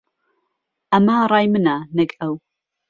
[0.91, 2.33] ئەمە ڕای منە، نەک ئەو.